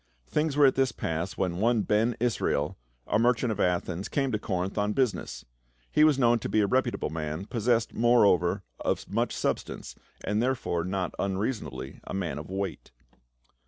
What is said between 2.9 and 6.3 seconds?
a merchant of Athens, came to Corinth on business. He was